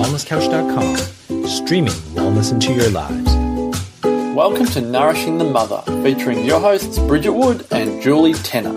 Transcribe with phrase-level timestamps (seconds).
[0.00, 3.34] wellnesscouch.com, streaming wellness into your lives.
[4.34, 8.72] Welcome to Nourishing the Mother, featuring your hosts Bridget Wood and Julie Tenner.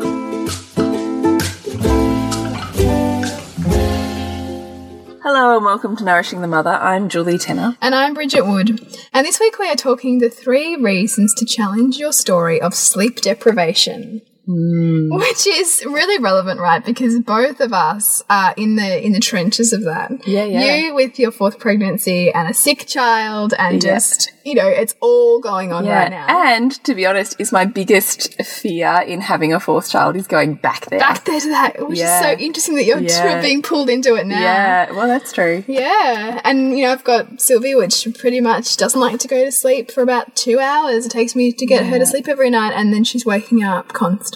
[5.23, 6.71] Hello and welcome to Nourishing the Mother.
[6.71, 7.77] I'm Julie Tenner.
[7.81, 8.85] And I'm Bridget Wood.
[9.13, 13.21] And this week we are talking the three reasons to challenge your story of sleep
[13.21, 14.23] deprivation.
[14.45, 15.09] Hmm.
[15.13, 16.83] Which is really relevant, right?
[16.83, 20.27] Because both of us are in the in the trenches of that.
[20.27, 20.75] Yeah, yeah.
[20.75, 23.93] You with your fourth pregnancy and a sick child, and Yeah.
[23.93, 26.25] just you know, it's all going on right now.
[26.27, 30.55] And to be honest, is my biggest fear in having a fourth child is going
[30.55, 30.99] back there.
[30.99, 32.19] Back there to that, which Yeah.
[32.19, 33.41] is so interesting that you're Yeah.
[33.41, 34.41] being pulled into it now.
[34.41, 35.63] Yeah, well, that's true.
[35.67, 39.51] Yeah, and you know, I've got Sylvie, which pretty much doesn't like to go to
[39.53, 41.05] sleep for about two hours.
[41.05, 43.93] It takes me to get her to sleep every night, and then she's waking up
[43.93, 44.32] constantly.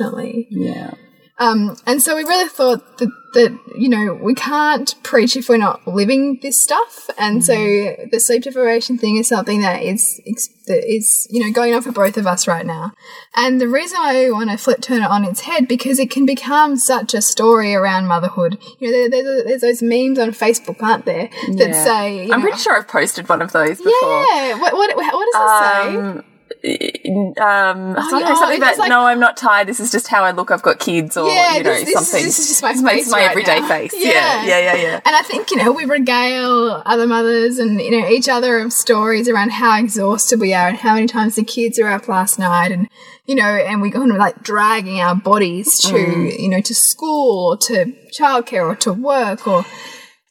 [0.50, 0.94] Yeah.
[1.40, 5.58] Um, and so we really thought that, that, you know, we can't preach if we're
[5.58, 7.12] not living this stuff.
[7.16, 10.20] And so the sleep deprivation thing is something that is,
[10.66, 12.92] that is, you know, going on for both of us right now.
[13.36, 16.10] And the reason why we want to flip turn it on its head, because it
[16.10, 18.58] can become such a story around motherhood.
[18.80, 21.84] You know, there, there's, there's those memes on Facebook, aren't there, that Yeah.
[21.86, 23.92] say, you I'm know, pretty sure I've posted one of those before.
[23.94, 26.28] yeah, what, what, what does it say?
[26.64, 29.68] Um, um, something, yeah, something about like- no, I'm not tired.
[29.68, 30.52] This is just how I look.
[30.52, 32.24] I've got kids, or Yeah, you know, this, this, something.
[32.26, 33.68] This is just my face my right everyday now.
[33.68, 33.94] face.
[33.96, 35.02] Yeah, yeah, yeah, yeah.
[35.06, 38.74] And I think you know we regale other mothers and you know each other of
[38.74, 42.40] stories around how exhausted we are and how many times the kids are up last
[42.40, 42.90] night and
[43.26, 46.40] you know and we go on like dragging our bodies to Mm.
[46.40, 49.64] you know to school or to childcare or to work or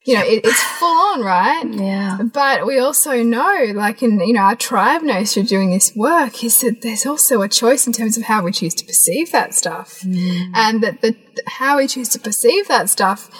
[0.06, 1.64] you know it, it's full on right?
[1.68, 2.18] Yeah.
[2.32, 6.42] but we also know, like in you know our tribe knows through doing this work,
[6.44, 9.54] is that there's also a choice in terms of how we choose to perceive that
[9.54, 10.50] stuff, mm.
[10.54, 13.30] and that the how we choose to perceive that stuff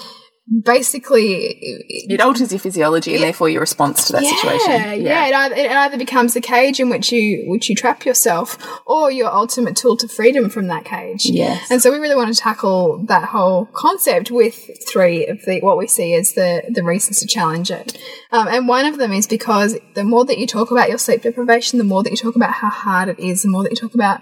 [0.63, 1.57] basically
[1.89, 5.03] It alters your physiology and therefore your response to that yeah, situation.
[5.03, 8.57] Yeah, It, either, it either becomes the cage in which you which you trap yourself,
[8.87, 11.27] or your ultimate tool to freedom from that cage.
[11.27, 11.71] Yes.
[11.71, 15.79] And so we really want to tackle that whole concept with three of the what
[15.79, 17.99] we see as the the reasons to challenge it.
[18.31, 21.23] Um, and one of them is because the more that you talk about your sleep
[21.23, 23.77] deprivation, the more that you talk about how hard it is, the more that you
[23.77, 24.21] talk about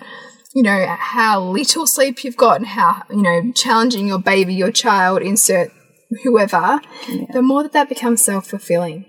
[0.54, 4.72] you know how little sleep you've got and how you know challenging your baby, your
[4.72, 5.70] child, insert
[6.22, 6.80] whoever,
[7.32, 9.06] the more that that becomes self fulfilling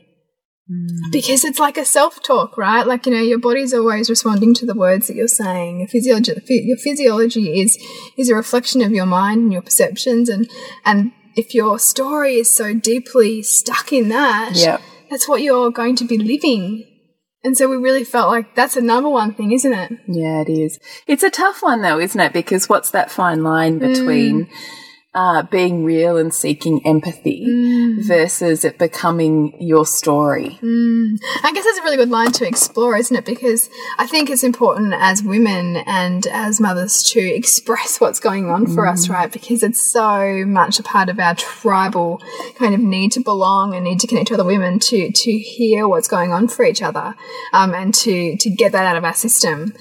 [0.69, 0.87] mm.
[1.11, 2.85] because it's like a self talk, right?
[2.85, 5.79] Like you know, your body's always responding to the words that you're saying.
[5.79, 7.77] Your physiology, your physiology is
[8.17, 10.49] is a reflection of your mind and your perceptions, and
[10.85, 14.81] and if your story is so deeply stuck in that, Yep.
[15.09, 16.85] that's what you're going to be living.
[17.43, 19.99] And so we really felt like that's a number one thing, isn't it?
[20.07, 20.79] Yeah, it is.
[21.05, 22.33] It's a tough one though, isn't it?
[22.33, 24.51] Because what's that fine line between mm.
[25.15, 27.45] Uh, being real and seeking empathy
[28.01, 30.59] versus it becoming your story?
[31.43, 33.25] I guess that's a really good line to explore, isn't it?
[33.25, 38.67] Because I think it's important as women and as mothers to express what's going on
[38.67, 39.31] for us, right?
[39.31, 42.21] Because it's so much a part of our tribal
[42.57, 45.87] kind of need to belong and need to connect to other women to to hear
[45.87, 47.15] what's going on for each other,
[47.53, 49.73] um, and to to get that out of our system.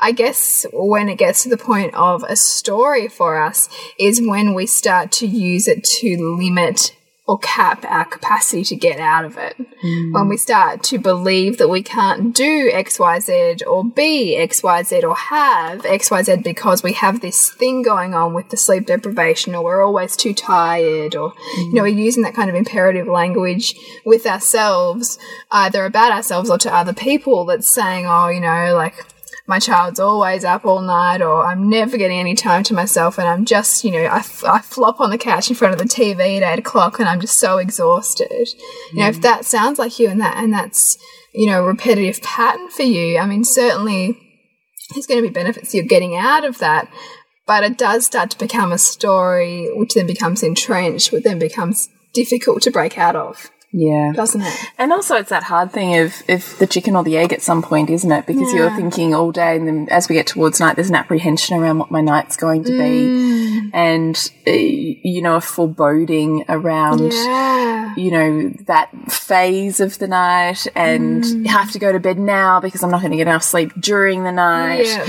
[0.00, 3.68] I guess when it gets to the point of a story for us
[3.98, 6.96] is when we start to use it to limit
[7.30, 9.54] or cap our capacity to get out of it.
[9.80, 10.12] Hmm.
[10.12, 15.82] When we start to believe that we can't do XYZ or be XYZ or have
[15.82, 20.16] XYZ because we have this thing going on with the sleep deprivation or we're always
[20.16, 25.16] too tired or, you know, we're using that kind of imperative language with ourselves,
[25.52, 29.06] either about ourselves or to other people that's saying, oh, you know, like,
[29.50, 33.26] my child's always up all night or I'm never getting any time to myself and
[33.26, 35.92] I'm just, you know, I, f- I flop on the couch in front of the
[35.92, 38.48] TV at eight o'clock and I'm just so exhausted.
[38.92, 39.22] You know, if mm.
[39.22, 40.96] that sounds like you and that, and that's,
[41.34, 44.16] you know, a repetitive pattern for you, I mean, certainly
[44.94, 46.88] there's going to be benefits you're getting out of that.
[47.44, 51.88] But it does start to become a story, which then becomes entrenched, which then becomes
[52.14, 54.12] difficult to break out of, Yeah.
[54.14, 54.58] doesn't it?
[54.78, 57.62] And also, it's that hard thing of, of the chicken or the egg at some
[57.62, 58.26] point, isn't it?
[58.26, 61.56] Because you're thinking all day, and then as we get towards night, there's an apprehension
[61.56, 67.94] around what my night's going to be, and uh, you know, a foreboding around, Yeah.
[67.96, 71.46] you know, that phase of the night, and Mm.
[71.46, 74.24] have to go to bed now because I'm not going to get enough sleep during
[74.24, 74.86] the night.
[74.86, 75.06] Yeah.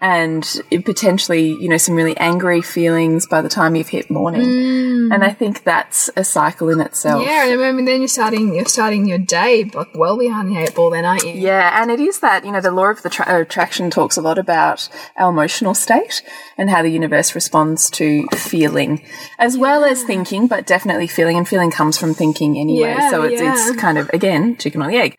[0.00, 5.10] And potentially, you know, some really angry feelings by the time you've hit morning.
[5.10, 7.22] And I think that's a cycle in itself.
[7.22, 7.26] Mm.
[7.26, 10.58] Yeah, and I mean, then you're starting you're starting your day like well behind the
[10.58, 11.32] eight ball, then aren't you?
[11.32, 14.22] Yeah, and it is that, you know, the law of the tra- attraction talks a
[14.22, 16.22] lot about our emotional state
[16.58, 19.02] and how the universe responds to feeling
[19.38, 21.38] as well as thinking, but definitely feeling.
[21.38, 22.90] And feeling comes from thinking anyway.
[22.90, 23.52] Yeah, so it's, yeah.
[23.52, 25.18] it's kind of, again, chicken or the egg.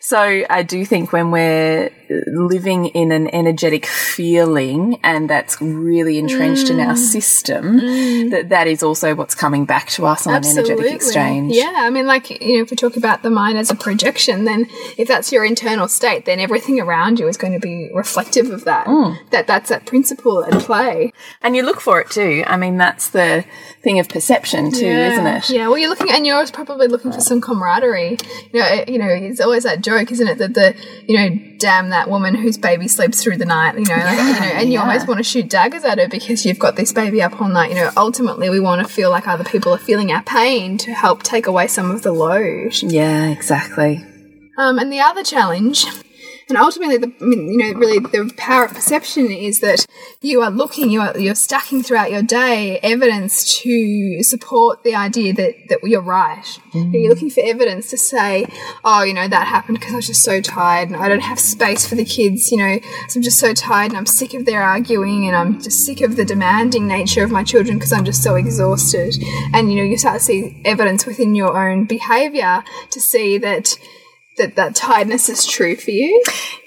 [0.00, 1.90] So I do think when we're
[2.26, 6.88] living in an energetic feeling and that's really entrenched in Mm.
[6.88, 7.78] our system,
[8.30, 11.54] that that is also what's coming back to us on an energetic exchange.
[11.54, 14.44] Yeah, I mean, like, you know, if we talk about the mind as a projection,
[14.44, 14.66] then
[14.98, 18.64] if that's your internal state, then everything around you is going to be reflective of
[18.64, 18.86] that.
[18.86, 19.16] Mm.
[19.30, 21.12] That That's that principle at play.
[21.42, 22.44] And you look for it too.
[22.46, 23.44] I mean, that's the
[23.82, 25.12] thing of perception too, yeah.
[25.12, 25.50] isn't it?
[25.50, 28.18] Yeah, well, you're looking, and you're probably looking for some camaraderie.
[28.52, 30.38] You know, you know, it's always that joke, isn't it?
[30.38, 30.74] That the,
[31.06, 31.28] you know,
[31.58, 33.78] damn that woman whose baby sleeps through the night.
[33.78, 34.80] You know, like, you know, and you yeah.
[34.80, 37.70] almost want to shoot daggers at her because you've got this baby up all night.
[37.70, 40.92] You know, ultimately, we want to feel like other people are feeling our pain to
[40.92, 42.74] help take away some of the load.
[42.82, 44.04] Yeah, exactly.
[44.58, 45.86] Um, and the other challenge,
[46.48, 49.86] and ultimately, the you know, really the power of perception is that
[50.20, 55.32] you are looking, you are you're stacking throughout your day evidence to support the idea
[55.32, 56.44] that that you're right.
[56.72, 56.92] Mm.
[56.92, 58.46] You're looking for evidence to say,
[58.84, 61.40] oh, you know, that happened because I was just so tired and I don't have
[61.40, 62.50] space for the kids.
[62.52, 65.62] You know, so I'm just so tired and I'm sick of their arguing and I'm
[65.62, 69.16] just sick of the demanding nature of my children because I'm just so exhausted.
[69.54, 73.78] And you know, you start to see evidence within your own behaviour to see that
[74.36, 76.22] that that tiredness is true for you.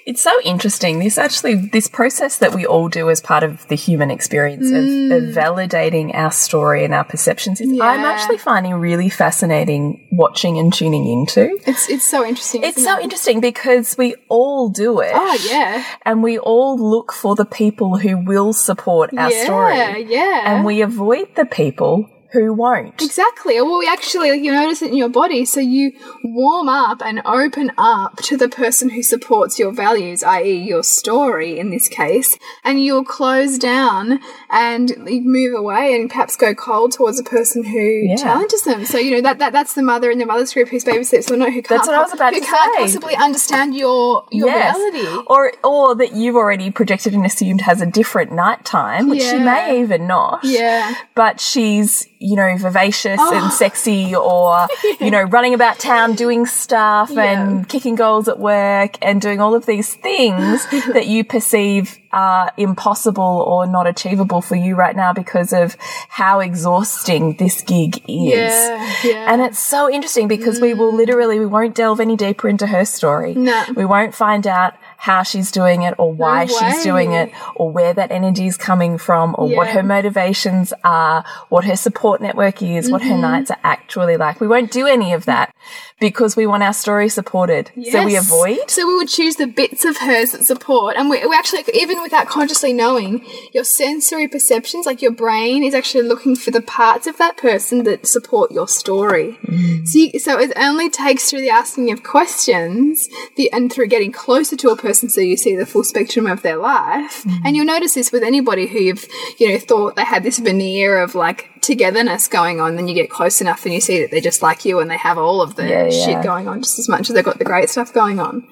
[0.06, 1.00] It's so interesting.
[1.00, 4.84] This actually, this process that we all do as part of the human experience of,
[4.84, 5.14] mm.
[5.14, 10.72] of validating our story and our perceptions, is, I'm actually finding really fascinating watching and
[10.72, 11.58] tuning into.
[11.66, 12.64] It's it's so interesting.
[12.64, 13.02] It's so it?
[13.02, 15.12] interesting because we all do it.
[15.14, 20.04] Oh yeah, And we all look for the people who will support our yeah, story.
[20.04, 20.54] yeah.
[20.54, 23.00] And we avoid the people who won't.
[23.02, 23.60] Exactly.
[23.60, 25.92] Well, we actually you notice it in your body, so you
[26.22, 31.58] warm up and open up to the person who supports your values, i.e., your story
[31.58, 34.20] in this case, and you'll close down
[34.50, 38.84] and move away and perhaps go cold towards a person who challenges them.
[38.84, 41.36] So you know that, that that's the mother in the mother's group who's babysits, or
[41.36, 45.06] no, who can't That's what I was about who can't possibly understand your your reality.
[45.26, 49.80] Or or that you've already projected and assumed has a different nighttime, which she may
[49.80, 50.40] even not.
[50.44, 50.94] Yeah.
[51.14, 53.34] But she's, you know, vivacious Oh.
[53.34, 54.66] and sexy or,
[55.00, 57.22] you know, running about town doing stuff Yeah.
[57.22, 62.50] and kicking goals at work and doing all of these things that you perceive are
[62.56, 65.76] impossible or not achievable for you right now because of
[66.08, 68.52] how exhausting this gig is.
[68.52, 69.32] Yeah, yeah.
[69.32, 70.96] And it's so interesting because we will mm.
[70.96, 73.34] literally, we won't delve any deeper into her story.
[73.34, 73.62] No.
[73.76, 77.94] We won't find out how she's doing it or why she's doing it or where
[77.94, 82.90] that energy is coming from or what her motivations are, what her support network is,
[82.90, 83.20] what her Mm-hmm.
[83.20, 84.40] nights are actually like.
[84.40, 85.54] We won't do any of that
[86.00, 87.70] because we want our story supported.
[87.90, 88.70] So we avoid.
[88.70, 92.00] So we would choose the bits of hers that support, and we, we actually, even
[92.02, 97.06] without consciously knowing, your sensory perceptions, like your brain, is actually looking for the parts
[97.06, 99.38] of that person that support your story.
[99.44, 99.86] Mm.
[99.86, 104.12] So, you, so it only takes through the asking of questions, the and through getting
[104.12, 107.24] closer to a person, so you see the full spectrum of their life.
[107.24, 107.40] Mm.
[107.44, 109.06] And you'll notice this with anybody who you've,
[109.38, 112.76] you know, thought they had this veneer of like togetherness going on.
[112.76, 114.96] Then you get close enough, and you see that they're just like you, and they
[114.96, 117.44] have all of the Yeah, shit going on just as much as they've got the
[117.44, 118.46] great stuff going on.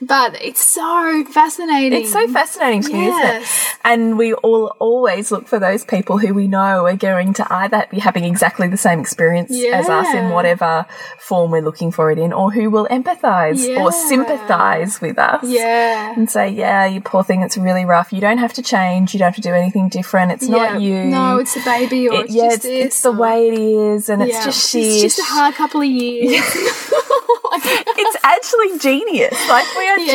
[0.00, 2.02] But it's so fascinating.
[2.02, 3.48] It's so fascinating to me, isn't it?
[3.82, 7.84] And we all always look for those people who we know are going to either
[7.90, 10.86] be having exactly the same experience as us in whatever
[11.18, 13.82] form we're looking for it in, or who will empathize Yeah.
[13.82, 15.42] or sympathize with us.
[15.42, 16.14] Yeah.
[16.16, 18.12] And say, yeah, you poor thing, it's really rough.
[18.12, 19.14] You don't have to change.
[19.14, 20.30] You don't have to do anything different.
[20.30, 20.74] It's Yeah.
[20.74, 21.06] not you.
[21.06, 24.08] No, it's the baby, or It- it's yeah, just it's, it's the way it is,
[24.08, 24.44] and it's Yeah.
[24.44, 26.40] just It's just a hard couple of years.
[28.00, 29.34] it's actually genius.
[29.48, 30.12] Like we are Yeah,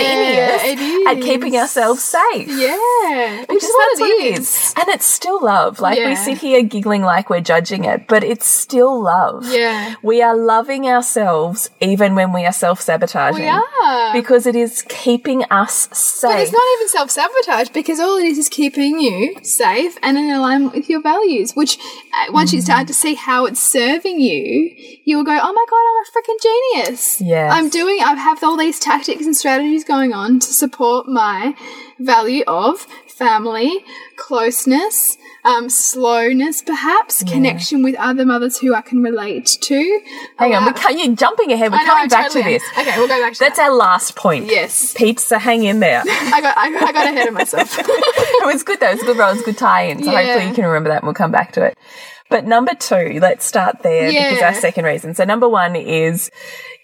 [0.64, 2.48] genius at keeping ourselves safe.
[2.48, 3.40] yeah.
[3.40, 4.74] Which Because is what that's what it it is.
[4.78, 5.80] And it's still love.
[5.80, 9.46] Like we sit here giggling like we're judging it, but it's still love.
[9.52, 9.96] Yeah.
[10.02, 13.42] We are loving ourselves even when we are self sabotaging.
[13.44, 14.14] We are.
[14.14, 16.32] Because it is keeping us safe.
[16.32, 20.18] But it's not even self sabotage because all it is is keeping you safe and
[20.18, 21.54] in alignment with your values.
[21.54, 24.72] Which, uh, once you start to see how it's serving you,
[25.06, 27.03] you will go, "Oh my god, I'm a freaking genius!
[27.20, 27.52] Yes.
[27.54, 28.00] I'm doing.
[28.02, 31.56] I have all these tactics and strategies going on to support my
[32.00, 33.84] value of family,
[34.16, 40.00] closeness." Um, slowness, perhaps connection with other mothers who I can relate to.
[40.38, 41.70] Hang on, Allow- we can't, you're jumping ahead.
[41.70, 42.54] We're know, coming back totally to am.
[42.54, 42.64] this.
[42.80, 43.70] Okay, we'll go back to That's that.
[43.70, 44.46] our last point.
[44.46, 44.94] Yes.
[44.94, 46.02] Peeps, so hang in there.
[46.08, 47.76] I got, I, I got ahead of myself.
[47.78, 48.88] it was good though.
[48.88, 49.32] It was a good role.
[49.32, 50.02] It was a good tie-in.
[50.06, 50.24] So Yeah.
[50.24, 51.78] hopefully you can remember that and we'll come back to it.
[52.30, 55.14] But number two, let's start there because our second reason.
[55.14, 56.32] So number one is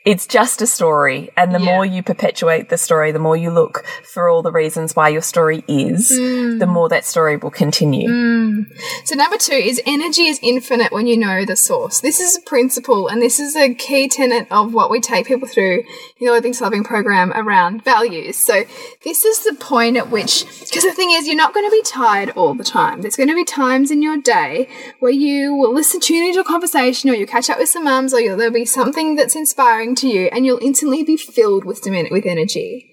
[0.06, 1.30] it's just a story.
[1.36, 1.76] And the Yeah.
[1.76, 5.22] more you perpetuate the story, the more you look for all the reasons why your
[5.22, 6.68] story is, the mm.
[6.68, 8.10] more that story will continue.
[8.10, 8.66] Mm.
[9.04, 12.00] So number two is energy is infinite when you know the source.
[12.00, 15.48] This is a principle and this is a key tenet of what we take people
[15.48, 15.84] through
[16.18, 18.44] in the Living Solving program around values.
[18.46, 18.64] So
[19.04, 21.84] this is the point at which, because the thing is, you're not going to be
[21.84, 23.02] tired all the time.
[23.02, 26.44] There's going to be times in your day where you will listen, tune into a
[26.44, 29.89] conversation or you'll catch up with some mums or you'll, there'll be something that's inspiring
[29.96, 32.90] to you and you'll instantly be filled with, with energy.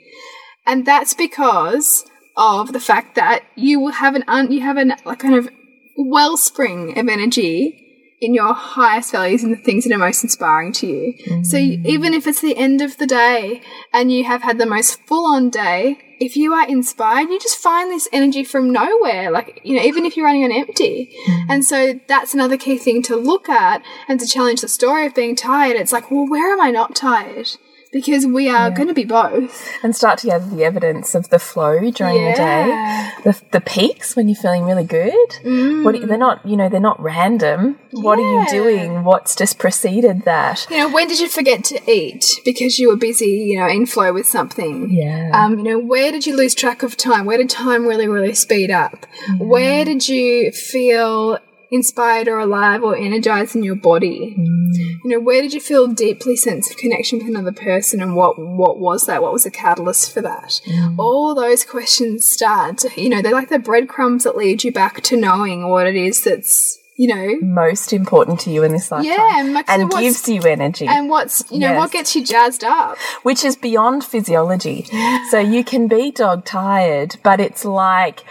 [0.67, 2.05] And that's because
[2.37, 5.49] of the fact that you will have an un, you have an like kind of
[5.97, 7.86] wellspring of energy
[8.21, 11.45] in your highest values and the things that are most inspiring to you.
[11.45, 11.87] So you, mm.
[11.87, 13.61] even if it's the end of the day
[13.93, 17.59] and you have had the most full on day, if you are inspired, you just
[17.59, 19.31] find this energy from nowhere.
[19.31, 21.15] Like, you know, even if you're running on empty.
[21.29, 21.47] Mm.
[21.51, 25.15] And so that's another key thing to look at and to challenge the story of
[25.15, 25.77] being tired.
[25.77, 27.51] It's like, well, where am I not tired?
[27.97, 29.67] Because we are going to be both.
[29.83, 32.33] And start to gather the evidence of the flow during Yeah.
[32.33, 32.37] the
[33.25, 35.29] day, the, the peaks when you're feeling really good.
[35.85, 37.79] What do you- they're not, you know, they're not random.
[37.93, 39.03] What are you doing?
[39.05, 40.67] What's just preceded that?
[40.71, 43.87] You know, when did you forget to eat because you were busy, you know, in
[43.87, 44.91] flow with something?
[44.91, 45.31] Yeah.
[45.33, 47.25] Um, you know, where did you lose track of time?
[47.25, 49.07] Where did time really, really speed up?
[49.39, 51.39] Where did you feel
[51.71, 54.35] inspired or alive or energized in your body?
[54.39, 54.73] Mm.
[55.05, 58.39] You know, where did you feel deeply sense of connection with another person and what
[58.39, 59.23] what was that?
[59.23, 60.61] What was the catalyst for that?
[60.67, 60.99] Mm.
[60.99, 65.17] All those questions start, you know, they're like the breadcrumbs that lead you back to
[65.17, 69.13] knowing what it is that's, you know, Most important to you in this lifetime.
[69.13, 70.87] Yeah, and like, and gives you energy.
[70.87, 71.79] and what's, you know, Yes.
[71.79, 72.97] what gets you jazzed up?
[73.23, 74.87] which is beyond physiology.
[75.31, 78.25] So you can be dog tired, but it's like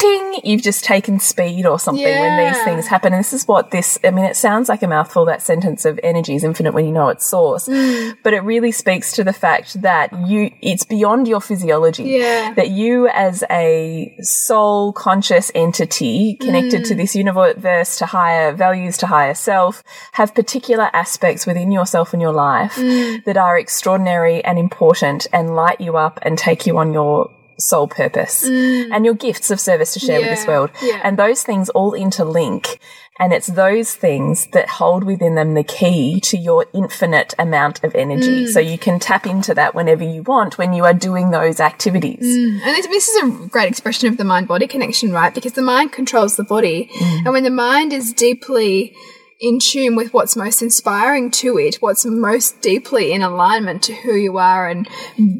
[0.00, 3.12] ding, you've just taken speed or something when these things happen.
[3.12, 6.00] And this is what this, I mean, it sounds like a mouthful, that sentence of
[6.02, 7.68] energy is infinite when you know its source.
[7.68, 8.16] Mm.
[8.22, 12.04] But it really speaks to the fact that you, it's beyond your physiology.
[12.04, 12.54] Yeah.
[12.54, 16.88] That you as a soul conscious entity connected Mm.
[16.88, 22.22] to this universe, to higher values, to higher self, have particular aspects within yourself and
[22.22, 23.24] your life Mm.
[23.24, 27.30] that are extraordinary and important and light you up and take you on your
[27.60, 30.48] soul purpose and your gifts of service to share with this Mm.
[30.48, 30.70] World.
[30.82, 31.00] yeah.
[31.04, 32.78] And those things all interlink.
[33.18, 37.94] And it's those things that hold within them the key to your infinite amount of
[37.94, 38.46] energy.
[38.46, 38.48] Mm.
[38.48, 42.24] So you can tap into that whenever you want when you are doing those activities.
[42.24, 45.34] And this, this is a great expression of the mind body connection, right?
[45.34, 46.88] Because the mind controls the body.
[47.00, 48.96] And when the mind is deeply
[49.40, 54.14] in tune with what's most inspiring to it, what's most deeply in alignment to who
[54.14, 54.86] you are and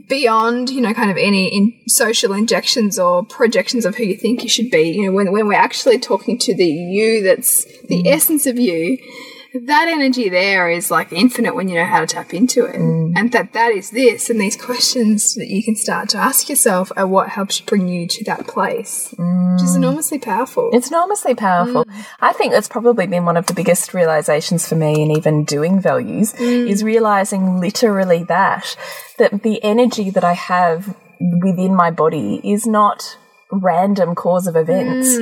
[0.08, 4.42] beyond, you know, kind of any in social injections or projections of who you think
[4.42, 8.02] you should be, you know, when, when we're actually talking to the you that's the
[8.02, 8.06] mm.
[8.06, 8.96] essence of you,
[9.54, 12.76] that energy there is like infinite when you know how to tap into it.
[12.76, 13.12] Mm.
[13.16, 14.30] And that that is this.
[14.30, 18.06] And these questions that you can start to ask yourself are what helps bring you
[18.06, 19.76] to that place, which is mm.
[19.76, 20.70] enormously powerful.
[20.72, 21.84] It's enormously powerful.
[21.84, 22.04] Mm.
[22.20, 25.80] I think that's probably been one of the biggest realizations for me in even doing
[25.80, 28.76] values is realizing literally that
[29.18, 30.96] that the energy that I have
[31.42, 33.16] within my body is not
[33.52, 35.18] random cause of events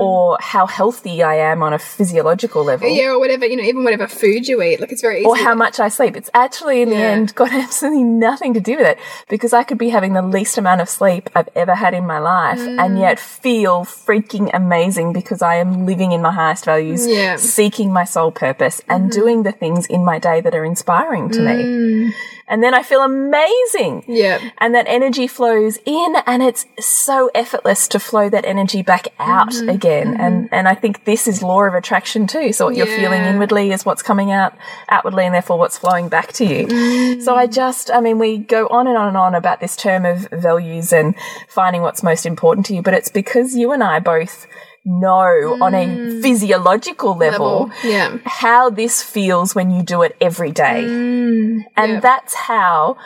[0.00, 2.88] or how healthy I am on a physiological level.
[2.88, 5.26] yeah, or whatever, you know, even whatever food you eat, like it's very easy.
[5.26, 6.16] Or how much I sleep.
[6.16, 9.78] It's actually in the end got absolutely nothing to do with it because I could
[9.78, 12.80] be having the least amount of sleep I've ever had in my life Mm.
[12.84, 17.34] and yet feel freaking amazing because I am living in my highest values, Yeah.
[17.34, 17.46] Mm-hmm.
[17.46, 21.40] seeking my soul purpose and doing the things in my day that are inspiring to
[21.40, 22.12] me.
[22.50, 24.02] And then I feel amazing.
[24.02, 24.04] Mm.
[24.08, 24.38] Yeah.
[24.58, 29.48] And that energy flows in and it's so effortless to flow that energy back out
[29.48, 29.68] Mm-hmm.
[29.68, 30.16] again.
[30.20, 32.52] And and I think this is law of attraction too.
[32.52, 34.52] So what you're feeling inwardly is what's coming out
[34.88, 36.66] outwardly and therefore what's flowing back to you.
[36.66, 37.22] Mm.
[37.22, 40.04] So I just I mean we go on and on and on about this term
[40.04, 41.14] of values and
[41.48, 44.46] finding what's most important to you, but it's because you and I both
[44.84, 45.86] know on a
[46.22, 47.84] physiological level, Mm.
[47.84, 48.18] Level, yeah.
[48.24, 50.80] how this feels when you do it every day.
[50.84, 52.00] and yeah.
[52.00, 52.96] that's how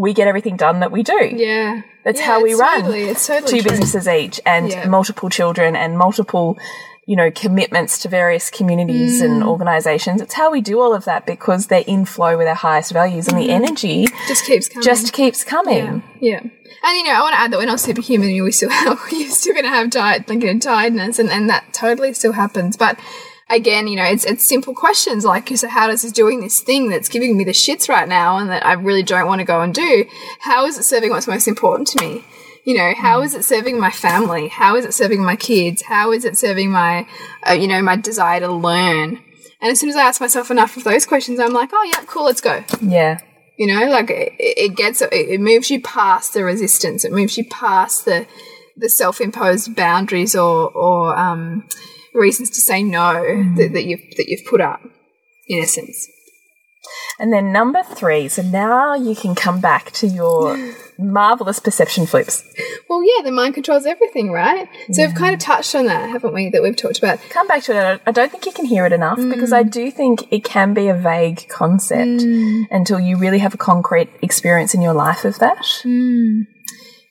[0.00, 1.20] we get everything done that we do.
[1.46, 1.82] Yeah.
[2.04, 3.70] That's Yeah, how we it's run Totally, it's totally two true.
[3.70, 4.88] businesses each and Yeah.
[4.88, 6.56] multiple children and multiple
[7.06, 9.24] you know commitments to various communities Mm.
[9.24, 12.54] and organizations it's how we do all of that because they're in flow with our
[12.68, 14.84] highest values and the energy Just keeps coming.
[14.90, 16.02] just keeps coming Mm.
[16.20, 16.40] Yeah.
[16.44, 16.50] Yeah.
[16.84, 18.28] And you know, I want to add that we're not superhuman.
[18.42, 21.50] We still have, we're still going to have tired, like, you know, tiredness, and, and
[21.50, 22.76] that totally still happens.
[22.78, 22.98] But
[23.50, 26.88] again, you know, it's it's simple questions like, so how does this doing this thing
[26.88, 29.60] that's giving me the shits right now, and that I really don't want to go
[29.60, 30.06] and do?
[30.40, 32.24] How is it serving what's most important to me?
[32.64, 34.48] You know, how is it serving my family?
[34.48, 35.82] How is it serving my kids?
[35.82, 37.06] How is it serving my,
[37.48, 39.18] uh, you know, my desire to learn?
[39.62, 42.04] And as soon as I ask myself enough of those questions, I'm like, oh yeah,
[42.06, 42.62] cool, let's go.
[42.80, 43.20] Yeah.
[43.56, 47.04] You know, like it, it gets, it, it moves you past the resistance.
[47.04, 48.26] It moves you past the,
[48.76, 51.66] the self-imposed boundaries or, or um,
[52.14, 53.12] reasons to say no
[53.56, 54.80] that, that you've that you've put up,
[55.48, 56.08] in essence.
[57.18, 60.56] And then number three, so now you can come back to your
[60.98, 62.42] marvelous perception flips.
[62.88, 64.66] Well, yeah, the mind controls everything, right?
[64.90, 66.48] So we've kind of touched on that, haven't we?
[66.48, 67.20] That we've talked about.
[67.28, 67.78] Come back to it.
[67.78, 69.30] I don't- I don't think you can hear it enough mm.
[69.30, 72.64] because I do think it can be a vague concept mm.
[72.70, 75.58] until you really have a concrete experience in your life of that.
[75.84, 76.46] Mm.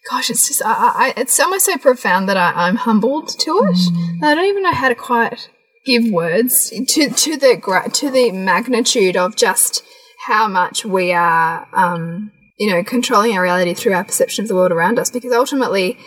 [0.10, 4.24] Gosh, it's just, I, I, it's almost so profound that I, I'm humbled to it.
[4.24, 5.50] I don't even know how to quite
[5.86, 9.84] give words to to the to the magnitude of just
[10.26, 14.56] how much we are, um, you know, controlling our reality through our perception of the
[14.56, 15.10] world around us.
[15.12, 15.98] Because ultimately,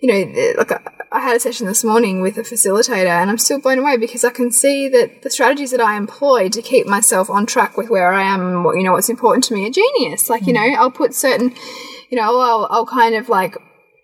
[0.00, 3.38] you know, like I- I had a session this morning with a facilitator, and I'm
[3.38, 6.86] still blown away because I can see that the strategies that I employ to keep
[6.86, 9.70] myself on track with where I am what you know what's important to me are
[9.70, 10.28] genius.
[10.28, 11.54] Like you know, I'll put certain,
[12.10, 13.56] you know, I'll I'll kind of like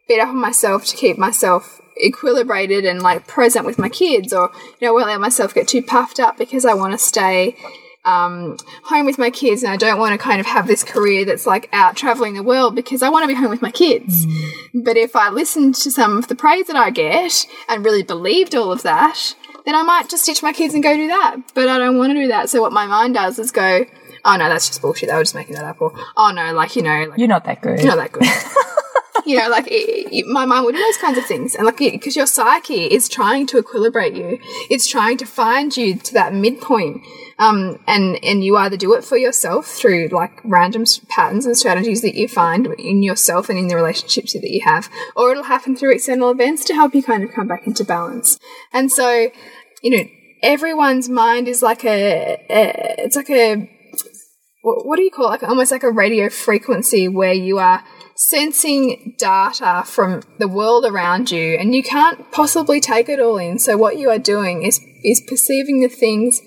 [0.09, 4.51] beat up on myself to keep myself equilibrated and like present with my kids, or
[4.81, 7.57] you know, I won't let myself get too puffed up because I want to stay
[8.05, 11.25] um, home with my kids and I don't want to kind of have this career
[11.25, 14.27] that's like out traveling the world because I want to be home with my kids.
[14.75, 18.55] But if I listened to some of the praise that I get and really believed
[18.55, 19.35] all of that,
[19.65, 21.37] then I might just ditch my kids and go do that.
[21.55, 22.51] But I don't want to do that.
[22.51, 23.87] So what my mind does is go,
[24.25, 25.09] oh no, that's just bullshit.
[25.09, 25.81] They were just making that up.
[25.81, 27.79] Or, oh no, like, you know, like, You're not that good.
[27.81, 28.25] you're not that good.
[29.27, 31.79] you know, like it, it- my mind would do those kinds of things, and like
[31.79, 34.39] because your psyche is trying to equilibrate you,
[34.71, 37.03] it's trying to find you to that midpoint,
[37.39, 42.03] um, and and you either do it for yourself through like random patterns and strategies
[42.03, 45.75] that you find in yourself and in the relationships that you have, or it'll happen
[45.77, 48.39] through external events to help you kind of come back into balance.
[48.73, 49.31] And so,
[49.83, 50.05] you know,
[50.43, 53.71] everyone's mind is like a, a it's like a
[54.65, 55.43] what, what do you call it?
[55.43, 57.85] Like almost like a radio frequency where you are
[58.17, 63.59] sensing data from the world around you and you can't possibly take it all in.
[63.59, 66.41] So what you are doing is is perceiving the things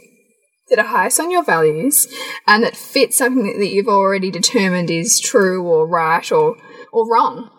[0.69, 2.07] that are highest on your values
[2.47, 6.57] and that fit something that you've already determined is true or right or
[6.91, 7.49] or wrong.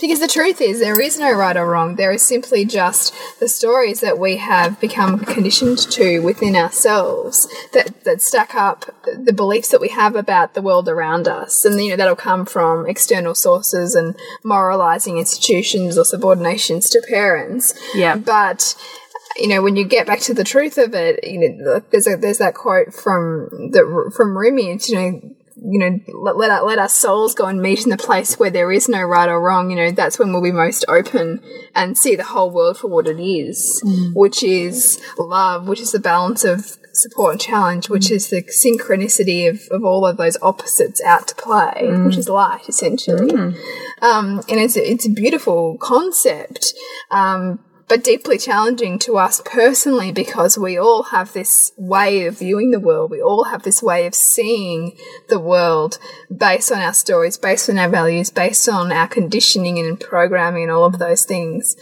[0.00, 1.96] Because the truth is, there is no right or wrong.
[1.96, 8.04] There is simply just the stories that we have become conditioned to within ourselves that,
[8.04, 11.64] that stack up the beliefs that we have about the world around us.
[11.64, 17.74] And, you know, that'll come from external sources and moralizing institutions or subordinations to parents.
[17.94, 18.16] Yeah.
[18.16, 18.76] But
[19.38, 22.16] you know, when you get back to the truth of it, you know, there's a,
[22.16, 24.78] there's that quote from the from Rumi.
[24.86, 27.96] You know, you know, let let our, let our souls go and meet in the
[27.96, 29.70] place where there is no right or wrong.
[29.70, 31.40] You know, that's when we'll be most open
[31.74, 33.82] and see the whole world for what it is,
[34.14, 39.48] which is love, which is the balance of support and challenge, which is the synchronicity
[39.48, 43.30] of, of all of those opposites out to play, which is light essentially.
[44.02, 46.74] Um, and it's a, it's a beautiful concept.
[47.10, 52.70] Um, but deeply challenging to us personally because we all have this way of viewing
[52.70, 53.10] the world.
[53.10, 54.96] We all have this way of seeing
[55.28, 55.98] the world
[56.34, 60.72] based on our stories, based on our values, based on our conditioning and programming and
[60.72, 61.76] all of those things.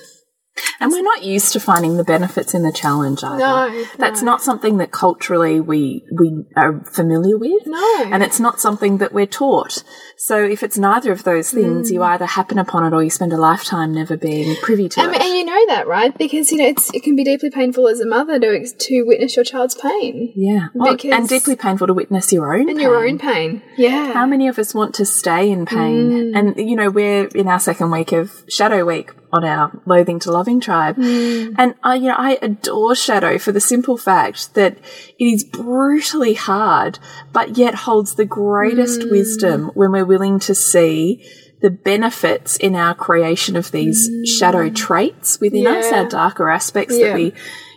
[0.80, 3.38] And we're not used to finding the benefits in the challenge either.
[3.38, 4.26] No, That's no.
[4.32, 7.62] not something that culturally we we are familiar with.
[7.66, 8.04] No.
[8.12, 9.82] And it's not something that we're taught.
[10.16, 13.32] So if it's neither of those things, you either happen upon it or you spend
[13.32, 15.04] a lifetime never being privy to Mm.
[15.06, 15.22] And, it.
[15.22, 16.16] and you know that, right?
[16.16, 19.36] Because you know it's, it can be deeply painful as a mother to to witness
[19.36, 20.68] your child's pain yeah.
[20.78, 22.80] Oh, because- and deeply painful to witness your own and pain.
[22.80, 23.62] your own pain.
[23.76, 24.12] Yeah.
[24.12, 26.32] How many of us want to stay in pain?
[26.32, 26.38] Mm.
[26.38, 30.30] And, you know, we're in our second week of Shadow Week on our Loathing to
[30.30, 30.96] Loving tribe.
[30.96, 31.54] Mm.
[31.58, 34.78] And I, you know, I adore Shadow for the simple fact that
[35.18, 36.98] it is brutally hard,
[37.32, 39.10] but yet holds the greatest Mm.
[39.10, 41.24] wisdom when we're willing to see
[41.60, 45.92] the benefits in our creation of these shadow traits within us, Mm.
[45.96, 47.06] Our darker aspects Yeah.
[47.08, 47.32] that we,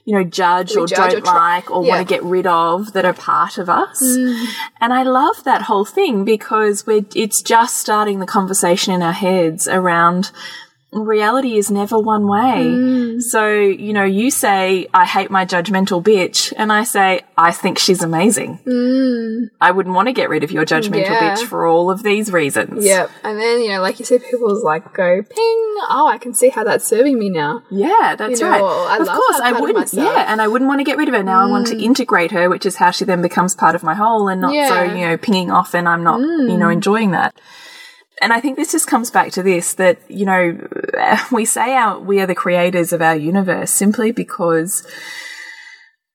[0.06, 1.90] you know, judge We or judge don't try- like or Yeah.
[1.96, 4.02] want to get rid of that are part of us.
[4.06, 4.46] Mm.
[4.82, 9.14] And I love that whole thing because we're, it's just starting the conversation in our
[9.28, 10.32] heads around
[10.92, 12.66] reality is never one way.
[12.66, 13.22] Mm.
[13.22, 17.78] So, you know, you say, I hate my judgmental bitch, and I say, I think
[17.78, 18.60] she's amazing.
[19.60, 21.10] I wouldn't want to get rid of your judgmental Mm.
[21.22, 21.36] Yeah.
[21.36, 22.86] bitch for all of these reasons.
[22.86, 23.10] Yep.
[23.24, 26.50] And then, you know, like you said, people's like go ping, oh, I can see
[26.50, 27.64] how that's serving me now.
[27.70, 28.98] Yeah, that's You know, right.
[28.98, 29.78] I of course, I wouldn't.
[29.88, 30.04] Mm.
[30.04, 31.24] Yeah, and I wouldn't want to get rid of her.
[31.24, 33.94] Now I want to integrate her, which is how she then becomes part of my
[33.94, 34.88] whole, and not so Yeah.
[34.88, 35.00] Mm.
[35.00, 37.36] you know pinging off, and I'm not you know enjoying that.
[38.22, 40.68] And I think this just comes back to this that, you know,
[41.32, 44.86] we say our, we are the creators of our universe simply because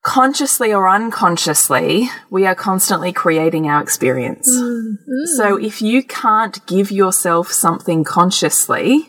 [0.02, 4.50] consciously or unconsciously, we are constantly creating our experience.
[4.50, 5.26] Mm-hmm.
[5.36, 9.08] So if you can't give yourself something consciously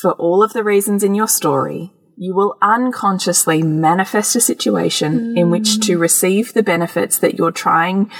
[0.00, 5.50] for all of the reasons in your story, you will unconsciously manifest a situation in
[5.50, 6.00] which to mm.
[6.00, 8.10] receive the benefits that you're trying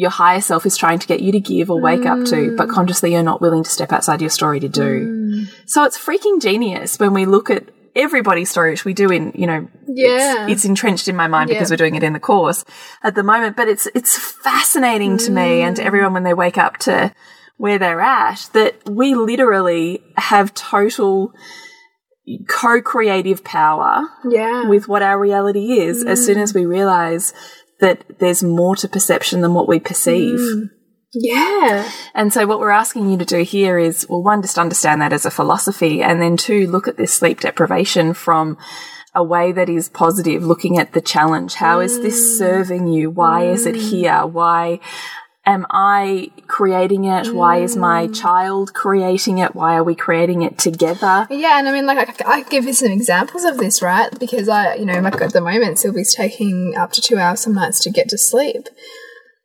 [0.00, 2.68] your higher self is trying to get you to give or wake up to, but
[2.68, 2.72] mm.
[2.72, 4.82] consciously you're not willing to step outside your story to do.
[4.82, 5.50] Mm.
[5.66, 9.46] So it's freaking genius when we look at everybody's story, which we do in, you
[9.46, 10.44] know, Yeah.
[10.44, 12.64] it's, it's entrenched in my mind because we're doing it in the course
[13.02, 13.56] at the moment.
[13.56, 15.86] But it's it's fascinating to me and to mm.
[15.86, 17.12] everyone when they wake up to
[17.58, 21.34] where they're at that we literally have total
[22.48, 24.66] co-creative power Yeah.
[24.66, 27.34] with what our reality is as soon as we realize
[27.80, 30.38] that there's more to perception than what we perceive.
[30.38, 30.70] Mm.
[31.12, 31.90] yeah.
[32.14, 35.12] And so what we're asking you to do here is, well, one, just understand that
[35.12, 38.58] as a philosophy, and then two, look at this sleep deprivation from
[39.14, 41.54] a way that is positive, looking at the challenge.
[41.54, 42.38] How is this mm.
[42.38, 43.10] serving you?
[43.10, 43.90] Why is it mm.
[43.90, 44.24] here?
[44.26, 44.80] Why
[45.50, 47.34] am I creating it?
[47.34, 48.20] Why is my mm.
[48.20, 49.54] child creating it?
[49.54, 51.26] Why are we creating it together?
[51.30, 54.16] Yeah, and I mean, like, I, I give you some examples of this, right?
[54.18, 57.54] Because I, you know, like at the moment, Sylvie's taking up to two hours some
[57.54, 58.68] nights to get to sleep.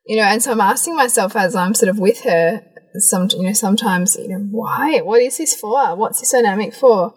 [0.07, 2.63] You know, and so I'm asking myself as I'm sort of with her,
[2.97, 5.01] some, you know, sometimes, you know, why?
[5.01, 5.95] What is this for?
[5.95, 7.13] What's this dynamic for?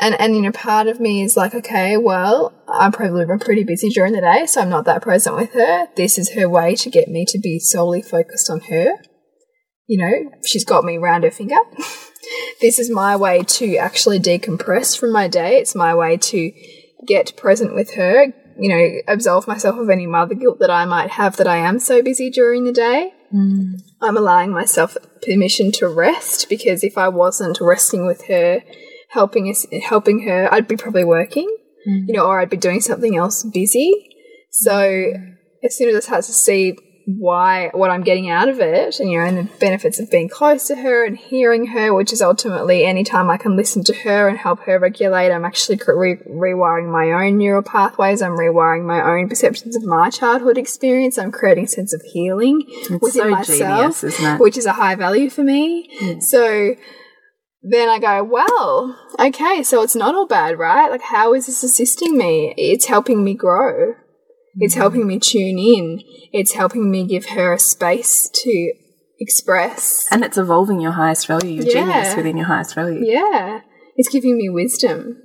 [0.00, 3.62] And and you know, part of me is like, okay, well, I'm probably been pretty
[3.62, 5.88] busy during the day, so I'm not that present with her.
[5.96, 8.96] This is her way to get me to be solely focused on her.
[9.86, 11.56] You know, she's got me round her finger.
[12.60, 15.58] this is my way to actually decompress from my day.
[15.58, 16.52] It's my way to
[17.06, 21.10] get present with her, you know, absolve myself of any mother guilt that I might
[21.10, 23.12] have that I am so busy during the day.
[23.34, 23.80] Mm.
[24.00, 28.62] I'm allowing myself permission to rest because if I wasn't resting with her,
[29.12, 31.48] helping us, helping her, I'd be probably working,
[31.84, 33.92] you know, or I'd be doing something else busy.
[34.50, 35.12] So
[35.62, 39.10] as soon as I start to see why what I'm getting out of it, and
[39.10, 42.22] you know, and the benefits of being close to her and hearing her, which is
[42.22, 46.90] ultimately anytime I can listen to her and help her regulate, I'm actually re- rewiring
[46.92, 48.22] my own neural pathways.
[48.22, 51.18] I'm rewiring my own perceptions of my childhood experience.
[51.18, 52.62] I'm creating a sense of healing
[53.00, 56.20] within so myself, genius, which is a high value for me.
[56.20, 56.76] So
[57.62, 60.90] then I go, well, okay, so it's not all bad, right?
[60.90, 62.54] Like, how is this assisting me?
[62.56, 63.94] It's helping me grow.
[64.56, 66.00] It's helping me tune in.
[66.32, 68.72] It's helping me give her a space to
[69.18, 70.06] express.
[70.10, 71.72] And it's evolving your highest value, your Yeah.
[71.72, 73.00] genius within your highest value.
[73.04, 73.60] Yeah,
[73.96, 75.18] it's giving me wisdom.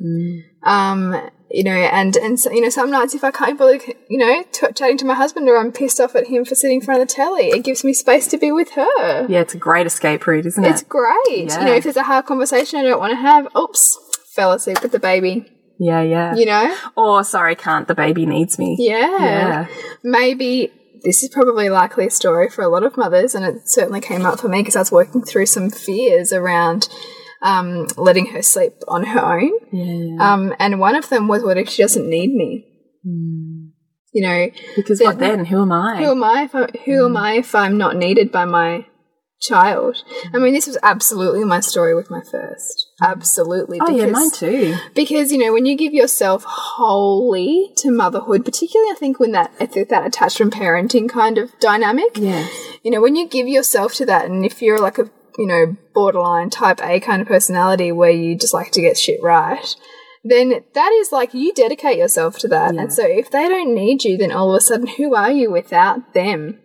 [0.64, 1.16] Um,
[1.50, 4.44] you know, and and so, you know, some nights if I can't believe, you know,
[4.52, 7.02] t- chatting to my husband or I'm pissed off at him for sitting in front
[7.02, 9.28] of the telly, it gives me space to be with her.
[9.28, 10.70] Yeah, it's a great escape route, isn't it?
[10.70, 11.48] It's great.
[11.48, 11.60] Yeah.
[11.60, 13.98] You know, if there's a hard conversation I don't want to have, oops,
[14.36, 15.46] fell asleep with the baby.
[15.80, 16.36] Yeah, yeah.
[16.36, 16.76] You know?
[16.96, 18.76] Or sorry, can't the baby needs me.
[18.80, 19.18] Yeah.
[19.20, 19.68] Yeah.
[20.04, 20.72] Maybe
[21.04, 24.26] this is probably likely a story for a lot of mothers, and it certainly came
[24.26, 26.90] up for me because I was working through some fears around
[27.42, 29.52] um, letting her sleep on her own.
[29.72, 30.34] Yeah.
[30.34, 32.66] Um, and one of them was, what if she doesn't need me?
[34.14, 35.46] You know, Because what then?
[35.46, 35.98] Who am I?
[35.98, 36.44] who am I?
[36.44, 38.86] If I who am I if I'm not needed by my
[39.40, 40.04] child?
[40.34, 42.88] I mean, this was absolutely my story with my first.
[43.02, 43.80] Absolutely.
[43.80, 44.76] oh, yeah, mine too.
[44.96, 49.52] Because you know, when you give yourself wholly to motherhood, particularly I think when that
[49.60, 52.52] that attachment parenting kind of dynamic, Yes.
[52.84, 55.76] you know, when you give yourself to that, and if you're like a you know
[55.94, 59.76] borderline type A kind of personality where you just like to get shit right.
[60.24, 62.76] Then that is like you dedicate yourself to that.
[62.76, 65.50] And so if they don't need you, then all of a sudden, who are you
[65.52, 66.60] without them?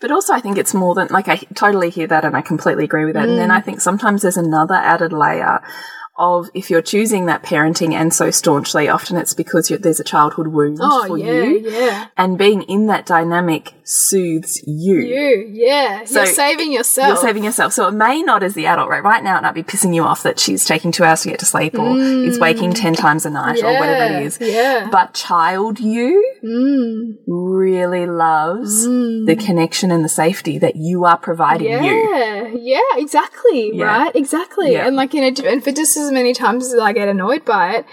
[0.00, 2.84] But also, I think it's more than like I totally hear that and I completely
[2.84, 3.24] agree with that.
[3.28, 3.42] And Mm.
[3.42, 5.60] then I think sometimes there's another added layer
[6.18, 10.04] of if you're choosing that parenting and so staunchly, often it's because you're, there's a
[10.04, 11.70] childhood wound Oh, for yeah, you.
[11.70, 12.06] yeah.
[12.16, 14.98] And being in that dynamic soothes you.
[15.00, 16.04] You, yeah.
[16.04, 17.08] So you're saving yourself.
[17.08, 17.72] You're saving yourself.
[17.72, 19.02] So it may not as the adult, right?
[19.02, 21.38] Right now it might be pissing you off that she's taking two hours to get
[21.40, 24.20] to sleep or is waking 10 times a night or whatever Mm.
[24.20, 24.38] It is.
[24.40, 24.88] yeah.
[24.90, 27.16] But child you Mm.
[27.26, 31.90] really loves the connection and the safety that you are providing you.
[31.90, 33.84] Yeah, yeah, exactly, Yeah.
[33.86, 34.72] right, exactly.
[34.72, 34.86] Yeah.
[34.86, 37.76] And like you know, and for just as many times as I get annoyed by
[37.76, 37.86] it,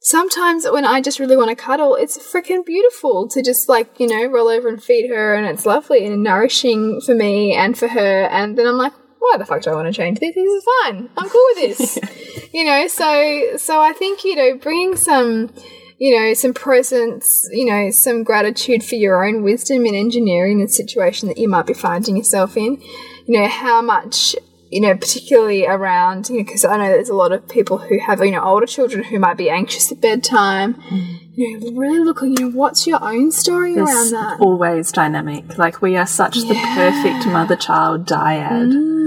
[0.00, 4.06] sometimes when I just really want to cuddle, it's freaking beautiful to just like you
[4.06, 7.88] know roll over and feed her, and it's lovely and nourishing for me and for
[7.88, 8.24] her.
[8.24, 10.34] And then I'm like, why the fuck do I want to change this?
[10.34, 11.08] This is fine.
[11.16, 12.50] I'm cool with this.
[12.52, 15.50] you know, so so I think you know bringing some
[16.02, 20.66] you know, some presence, you know, some gratitude for your own wisdom in engineering the
[20.66, 22.82] situation that you might be finding yourself in.
[23.24, 24.34] You know, how much
[24.72, 27.98] you know, particularly around, you know, because I know there's a lot of people who
[28.00, 30.74] have, you know, older children who might be anxious at bedtime.
[30.74, 31.18] Mm.
[31.34, 34.38] You know, really look, you know, what's your own story around that?
[34.40, 35.58] always dynamic.
[35.58, 39.01] Like we are such the perfect mother child dyad mm.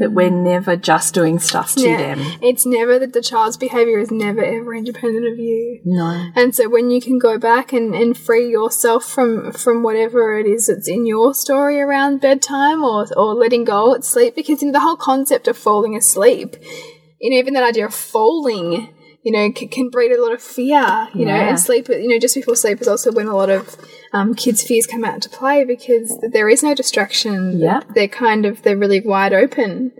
[0.00, 1.82] That we're never just doing stuff to.
[1.82, 2.14] Yeah.
[2.14, 2.38] them.
[2.42, 5.80] It's never that the child's behavior is never ever independent of you.
[5.84, 6.30] No.
[6.34, 10.46] And so when you can go back and, and free yourself from from whatever it
[10.46, 14.68] is that's in your story around bedtime or or letting go at sleep, because you
[14.68, 16.56] know, the whole concept of falling asleep,
[17.20, 20.42] you know, even that idea of falling, you know, can, can breed a lot of
[20.42, 23.50] fear, you know, and sleep, you know, just before sleep is also when a lot
[23.50, 23.76] of
[24.12, 27.58] um, kids' fears come out to play because there is no distraction.
[27.58, 27.82] Yeah.
[27.94, 29.92] They're kind of, they're really wide open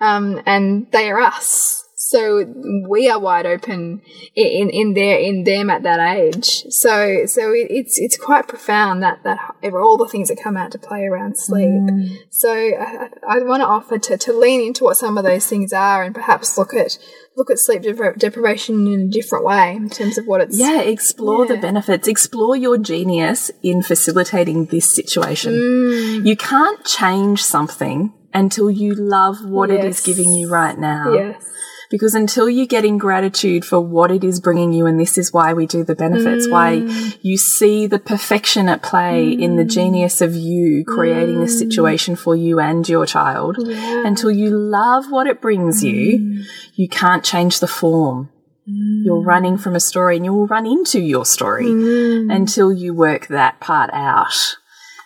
[0.00, 1.85] um, and they are us.
[2.08, 2.44] So
[2.88, 4.00] we are wide open
[4.36, 6.62] in in their in them at that age.
[6.68, 9.40] So so it, it's it's quite profound that that
[9.74, 11.82] all the things that come out to play around sleep.
[12.30, 15.72] So I, I want to offer to, to lean into what some of those things
[15.72, 16.96] are and perhaps look at
[17.36, 20.82] look at sleep depri- deprivation in a different way in terms of what it's Yeah,
[20.82, 22.06] explore the benefits.
[22.06, 25.54] Explore your genius in facilitating this situation.
[25.54, 26.26] Mm.
[26.26, 31.12] You can't change something until you love what it is giving you right now.
[31.12, 31.42] yes
[31.90, 35.32] Because until you get in gratitude for what it is bringing you, and this is
[35.32, 37.16] why we do the benefits, why Mm.
[37.22, 42.34] you see the perfection at play in the genius of you creating this situation for
[42.34, 45.88] you and your child, until you love what it brings Mm.
[45.88, 46.44] you,
[46.74, 48.30] you can't change the form.
[48.68, 52.34] You're running from a story and you will run into your story Mm.
[52.34, 54.56] until you work that part out.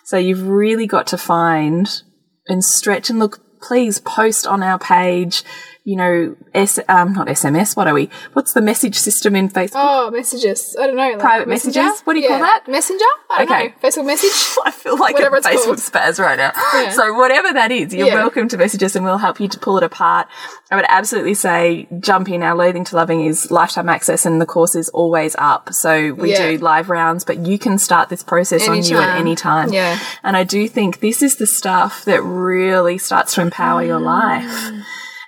[0.03, 1.87] So you've really got to find
[2.47, 5.43] and stretch and look, please post on our page,
[5.83, 8.09] you know, S, um, not SMS, what are we?
[8.33, 9.71] What's the message system in Facebook?
[9.75, 11.81] oh messages I don't know like Private Messenger?
[11.81, 12.01] messages?
[12.05, 12.67] What do you call that?
[12.67, 13.67] messenger I don't Okay.
[13.69, 15.77] know Facebook message I feel like Whatever a it's Facebook called.
[15.77, 16.51] spaz right now.
[16.73, 16.91] Yeah.
[16.91, 18.13] So whatever that is, you're Yeah.
[18.15, 20.27] welcome to message us and we'll help you to pull it apart.
[20.69, 22.43] I would absolutely say jump in.
[22.43, 25.73] Our Loathing to Loving is lifetime access and the course is always up.
[25.73, 26.51] So we Yeah.
[26.51, 29.73] do live rounds, but you can start this process on you at any time.
[29.73, 29.97] Yeah.
[30.23, 34.71] And I do think this is the stuff that really starts to empower your life.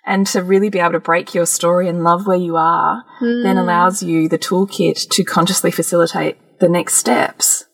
[0.06, 3.56] And to really be able to break your story and love where you are, then
[3.56, 3.58] hmm.
[3.58, 7.66] allows you the toolkit to consciously facilitate the next steps.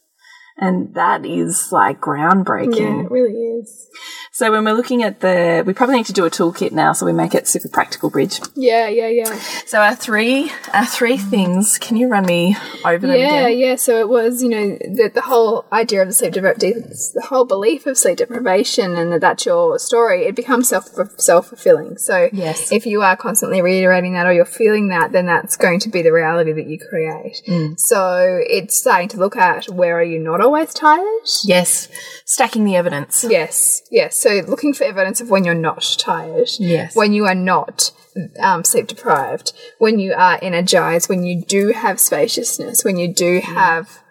[0.61, 2.79] And that is like groundbreaking.
[2.79, 3.87] yeah it really is
[4.31, 7.05] So when we're looking at the, we probably need to do a toolkit now, so
[7.05, 8.09] we make it super practical.
[8.09, 8.39] Bridge.
[8.55, 9.33] yeah yeah yeah
[9.65, 11.77] So our three, our three things.
[11.79, 13.57] Can you run me over them Yeah, again?
[13.59, 13.75] yeah.
[13.75, 17.45] So it was, you know, the, the whole idea of the sleep deprivation, the whole
[17.45, 20.23] belief of sleep deprivation, and that that's your story.
[20.25, 20.85] It becomes self
[21.17, 21.97] self fulfilling.
[21.97, 22.71] So Yes.
[22.71, 26.01] if you are constantly reiterating that, or you're feeling that, then that's going to be
[26.01, 27.41] the reality that you create.
[27.47, 27.79] Mm.
[27.79, 31.05] So it's starting to look at where are you not always tired?
[31.43, 31.89] Yes.
[32.25, 33.23] Stacking the evidence.
[33.29, 34.19] Yes, yes.
[34.19, 36.49] So looking for evidence of when you're not tired.
[36.57, 36.95] Yes.
[36.95, 37.91] When you are not
[38.39, 43.41] um, sleep deprived, when you are energized, when you do have spaciousness, when you do
[43.41, 44.01] have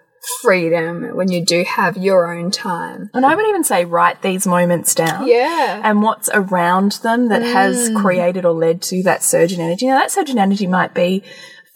[0.41, 3.09] freedom, when you do have your own time.
[3.13, 5.27] And I would even say write these moments down.
[5.27, 5.81] Yeah.
[5.83, 9.87] And what's around them that has created or led to that surge in energy.
[9.87, 11.23] Now, that surge in energy might be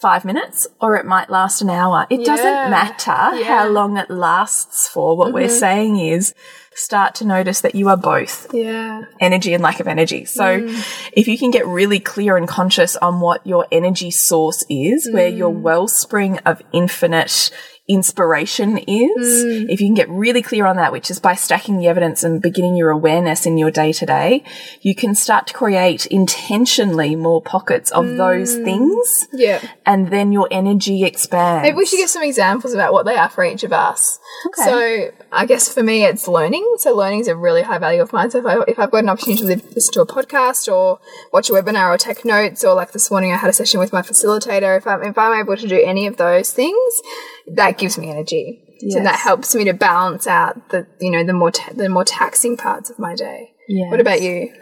[0.04, 2.06] five minutes or it might last an hour.
[2.10, 2.26] It Yeah.
[2.26, 3.44] doesn't matter Yeah.
[3.44, 5.16] how long it lasts for.
[5.16, 5.66] What we're mm-hmm.
[5.66, 6.34] saying is
[6.74, 9.04] start to notice that you are both Yeah.
[9.18, 10.26] energy and lack of energy.
[10.26, 11.08] So mm.
[11.12, 15.28] if you can get really clear and conscious on what your energy source is, where
[15.28, 15.62] your mm.
[15.62, 17.50] wellspring of infinite
[17.86, 19.66] inspiration is, mm.
[19.68, 22.40] if you can get really clear on that, which is by stacking the evidence and
[22.40, 24.42] beginning your awareness in your day to day,
[24.80, 28.64] you can start to create intentionally more pockets of those mm.
[28.64, 29.60] things Yeah.
[29.84, 31.64] and then your energy expands.
[31.64, 34.18] Maybe we should give some examples about what they are for each of us.
[34.46, 34.64] Okay.
[34.64, 36.76] So I guess for me, it's learning.
[36.78, 38.30] So learning is a really high value of mine.
[38.30, 41.00] So if, I, if I've got an opportunity to listen to a podcast or
[41.32, 43.92] watch a webinar or take notes, or like this morning I had a session with
[43.92, 47.02] my facilitator, if I'm, if I'm able to do any of those things,
[47.48, 48.60] that gives me energy.
[48.90, 52.56] So that helps me to balance out the, you know, the more, the more taxing
[52.56, 53.52] parts of my day.
[53.90, 54.52] What about you?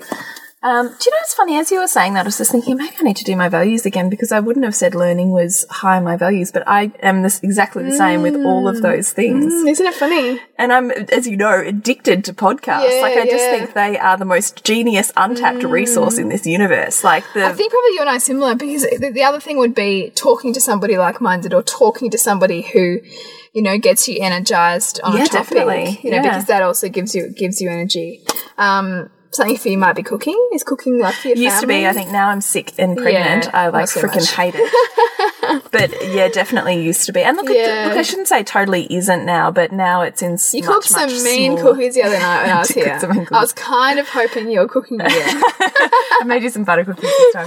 [0.64, 1.58] Um, do you know what's funny?
[1.58, 3.48] As you were saying that, I was just thinking maybe I need to do my
[3.48, 6.92] values again because I wouldn't have said learning was high on my values, but I
[7.02, 9.52] am this exactly the same with all of those things.
[9.52, 10.40] Mm, Isn't it funny?
[10.58, 12.88] And I'm, as you know, addicted to podcasts.
[12.94, 13.54] Yeah, like I just yeah.
[13.54, 13.58] Mm.
[13.58, 17.02] think they are the most genius, untapped resource in this universe.
[17.02, 19.58] Like the I think probably you and I are similar because the, the other thing
[19.58, 23.00] would be talking to somebody like minded or talking to somebody who,
[23.52, 25.48] you know, gets you energized on Yeah, a topic.
[25.56, 26.00] definitely.
[26.04, 26.22] You know, Yeah.
[26.22, 28.24] because that also gives you gives you energy.
[28.58, 30.38] Um, something for you might be cooking.
[30.52, 31.86] Is cooking like for your used to be.
[31.86, 33.44] I think now I'm sick and pregnant.
[33.44, 35.38] Yeah, I like so freaking hate it.
[35.70, 37.20] but yeah, definitely used to be.
[37.22, 37.86] And look, Yeah.
[37.88, 40.38] look, I shouldn't say totally isn't now, but now it's in.
[40.52, 42.98] You much, cooked some mean smaller- cookies the other night when I was here.
[43.32, 45.42] I was kind of hoping you were cooking again.
[45.60, 47.46] I made you some butter cookies this time.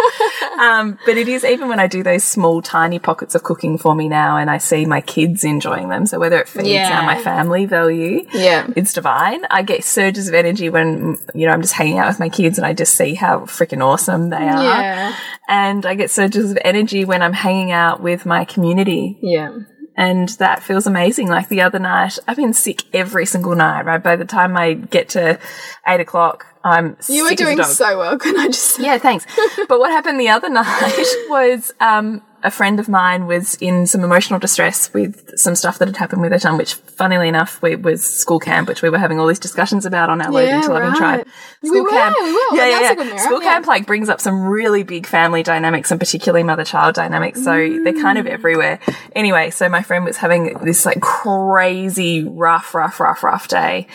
[0.60, 3.96] Um, but it is even when I do those small, tiny pockets of cooking for
[3.96, 6.06] me now, and I see my kids enjoying them.
[6.06, 6.90] So whether it feeds Yeah.
[6.90, 8.68] now my family value, Yeah.
[8.76, 9.46] it's divine.
[9.50, 12.58] I get surges of energy when you know I'm just hanging out with my kids
[12.58, 14.64] and I just see how freaking awesome they are.
[14.64, 15.16] Yeah.
[15.48, 19.50] And I get surges of energy when I'm hanging out with my community Yeah.
[19.96, 21.28] and that feels amazing.
[21.30, 24.02] Like the other night, I've been sick every single night, right?
[24.04, 25.40] By the time I get to
[25.88, 28.84] eight o'clock, I'm You were sick as a doing so well, can I just say?
[28.84, 29.26] Yeah, thanks.
[29.70, 34.04] but what happened the other night was um, a friend of mine was in some
[34.04, 37.76] emotional distress with some stuff that had happened with her son, which, funnily enough, we,
[37.76, 40.70] was school camp, which we were having all these discussions about on our Yeah, to
[40.72, 40.98] Loving right.
[40.98, 41.28] Tribe.
[41.64, 42.40] We School were, camp, we were.
[42.58, 43.18] yeah, yeah, yeah.
[43.18, 43.54] School yeah.
[43.54, 47.44] camp like brings up some really big family dynamics, and particularly mother-child dynamics.
[47.44, 47.52] So
[47.84, 48.80] they're kind of everywhere.
[49.14, 53.88] Anyway, so my friend was having this like crazy rough, rough, rough, rough day,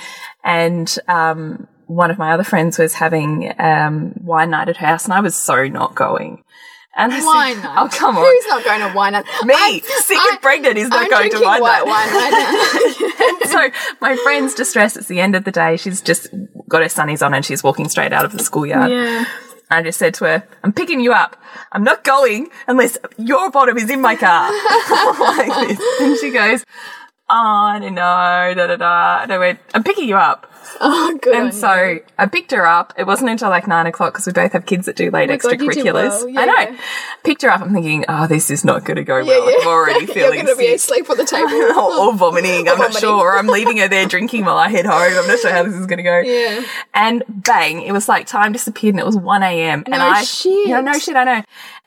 [0.43, 5.05] and um, one of my other friends was having um, wine night at her house,
[5.05, 6.43] and I was so not going.
[6.97, 7.77] And I said, Wine night.
[7.79, 8.25] Oh, come on.
[8.25, 9.25] Who's not going to wine night?
[9.45, 13.41] Me, I- sick I- and pregnant, is not I'm going to wine white night.
[13.41, 14.97] wine so my friend's distressed.
[14.97, 15.77] It's the end of the day.
[15.77, 16.29] She's just
[16.69, 18.91] got her sunnies on and she's walking straight out of the schoolyard.
[18.91, 19.25] yeah.
[19.73, 21.41] I just said to her, I'm picking you up.
[21.71, 24.51] I'm not going unless your bottom is in my car.
[25.21, 26.01] like this.
[26.01, 26.65] And she goes,
[27.29, 29.23] Oh, I don't know, da da da.
[29.23, 30.50] And I went, I'm picking you up.
[30.83, 31.35] Oh, good.
[31.35, 32.95] And so I picked her up.
[32.97, 35.33] It wasn't until like nine o'clock because we both have kids that do late Oh
[35.33, 35.93] my God, extracurriculars.
[35.93, 36.29] well.
[36.29, 36.55] Yeah, I know.
[36.59, 36.81] yeah.
[37.23, 37.61] Picked her up.
[37.61, 39.27] I'm thinking, oh, this is not going to go you.
[39.27, 39.51] well.
[39.51, 41.53] Yeah, I'm already You're feeling going to be asleep on the table.
[41.53, 42.67] or, or vomiting.
[42.69, 43.13] I'm not sure.
[43.13, 44.95] Or I'm leaving her there drinking while I head home.
[45.03, 46.19] I'm not sure how this is going to go.
[46.21, 46.65] Yeah.
[46.95, 49.83] And bang, it was like time disappeared and it was 1 a.m.
[49.87, 50.69] and I, shit.
[50.69, 51.43] Yeah, no shit, I know.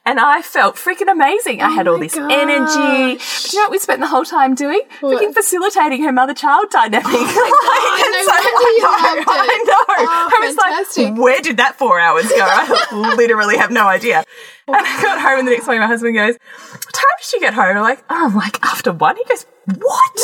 [0.06, 1.62] And I felt freaking amazing.
[1.62, 3.16] I oh had all this energy.
[3.16, 3.44] gosh.
[3.50, 4.82] Do you know what we spent the whole time doing?
[5.00, 5.22] What?
[5.22, 7.06] Freaking facilitating her mother-child dynamic.
[7.06, 9.32] Oh like, God, and so- I know.
[9.32, 9.74] I know.
[9.88, 11.04] Oh, I was fantastic.
[11.06, 12.36] like, where did that four hours go?
[12.42, 14.26] I literally have no idea.
[14.68, 16.36] And I got home and the next morning my husband goes,
[16.72, 17.78] what time did you get home?
[17.78, 19.16] I'm like, oh, like after one?
[19.16, 20.12] He goes, what?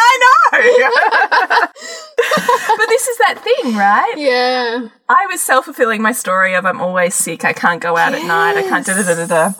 [0.00, 1.68] I know.
[2.76, 4.14] but this is that thing, right?
[4.16, 4.88] Yeah.
[5.08, 8.24] I was self fulfilling my story of I'm always sick, I can't go out at
[8.26, 9.52] night, I can't da da da da da.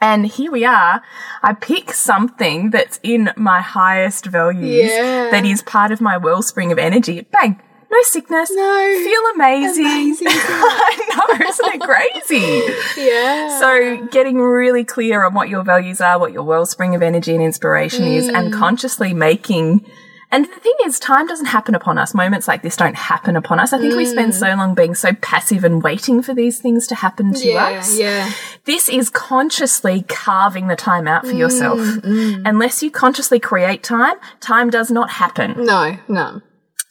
[0.00, 1.02] And here we are.
[1.42, 5.30] I pick something that's in my highest values, Yeah.
[5.30, 7.22] that is part of my wellspring of energy.
[7.32, 7.60] Bang!
[7.94, 8.50] No sickness.
[8.52, 9.00] No.
[9.04, 9.84] Feel amazing.
[9.86, 13.00] Amazing, I know, isn't it crazy?
[13.00, 13.58] Yeah.
[13.60, 17.42] So, getting really clear on what your values are, what your wellspring of energy and
[17.42, 18.58] inspiration is, and Mm.
[18.58, 19.84] consciously making.
[20.32, 22.12] And the thing is, time doesn't happen upon us.
[22.12, 23.72] Moments like this don't happen upon us.
[23.72, 26.96] I think we spend so long being so passive and waiting for these things to
[26.96, 27.52] happen to Mm.
[27.54, 27.96] yeah, us.
[27.96, 28.30] yeah.
[28.64, 31.78] This is consciously carving the time out for yourself.
[31.78, 35.54] Mm, Unless you consciously create time, time does not happen.
[35.64, 36.40] No, no.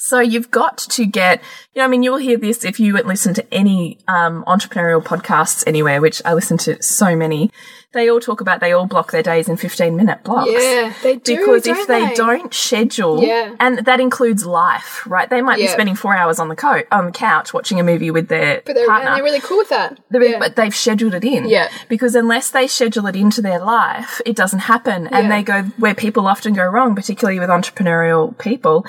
[0.06, 1.42] So you've got to get,
[1.74, 5.02] you know, I mean, you will hear this if you listen to any um, entrepreneurial
[5.02, 7.52] podcasts anywhere, which I listen to so many.
[7.94, 10.50] They all talk about they all block their days in 15 minute blocks.
[10.52, 11.38] Yeah, they do.
[11.38, 13.56] Because if they, they don't schedule, Yeah.
[13.60, 15.30] and that includes life, right?
[15.30, 18.10] They might be spending four hours on the co- on the couch watching a movie
[18.12, 19.10] with their But they're, partner.
[19.10, 20.00] and they're really cool with that.
[20.12, 20.40] Yeah.
[20.40, 21.48] But they've scheduled it in.
[21.48, 21.70] Yeah.
[21.88, 25.08] Because unless they schedule it into their life, it doesn't happen.
[25.08, 25.36] And Yeah.
[25.38, 28.86] they go where people often go wrong, particularly with entrepreneurial people,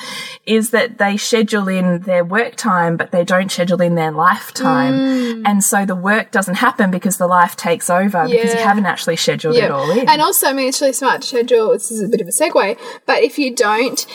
[0.47, 4.95] is that they schedule in their work time, but they don't schedule in their lifetime.
[4.95, 5.43] Mm.
[5.45, 9.17] And so the work doesn't happen because the life takes over because you haven't actually
[9.17, 10.09] scheduled it all in.
[10.09, 11.73] And also, I mean, it's really smart to schedule.
[11.73, 14.07] This is a bit of a segue, but if you don't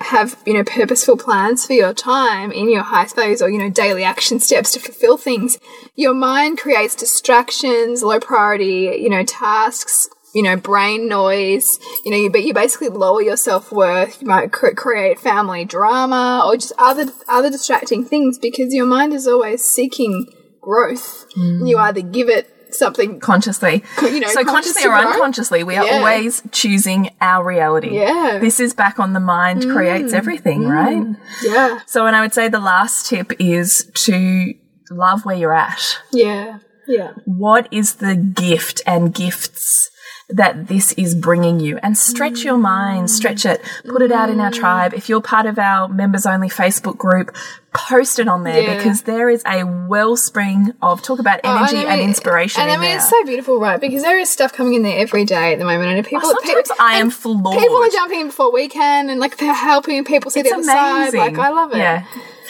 [0.00, 3.70] have, you know, purposeful plans for your time in your highest values or, you know,
[3.70, 5.58] daily action steps to fulfill things,
[5.96, 11.66] your mind creates distractions, low priority, you know, tasks, you know, brain noise,
[12.04, 14.22] you know, you, but you basically lower your self worth.
[14.22, 19.12] You might cr- create family drama or just other, other distracting things because your mind
[19.12, 21.26] is always seeking growth.
[21.36, 21.68] Mm.
[21.68, 23.82] You either give it something consciously.
[24.02, 25.12] you know, so consciously or grow.
[25.12, 25.92] unconsciously, we are Yeah.
[25.98, 27.96] always choosing our reality.
[27.96, 28.32] Yeah.
[28.34, 28.40] Mm.
[28.40, 31.04] This is back on the mind creates everything, right?
[31.42, 31.80] Yeah.
[31.86, 34.54] So, and I would say the last tip is to
[34.90, 35.98] love where you're at.
[36.12, 36.58] Yeah.
[36.86, 37.12] Yeah.
[37.24, 39.88] What is the gift and gifts
[40.32, 41.78] that this is bringing you?
[41.82, 44.94] And stretch your mind, stretch it, put it out in our tribe.
[44.94, 47.34] If you're part of our members only Facebook group,
[47.72, 48.76] post it on there Yeah.
[48.76, 52.74] because there is a wellspring of talk about oh, energy I and inspiration And I
[52.76, 52.96] mean, there.
[52.98, 53.80] it's so beautiful, right?
[53.80, 56.36] Because there is stuff coming in there every day at the moment, and people, oh,
[56.42, 57.58] Sometimes pe- I am floored.
[57.58, 60.62] People are jumping in before we can, and like they're helping people see the other
[60.64, 61.14] side.
[61.14, 61.78] Like I love it.
[61.78, 62.04] Yeah.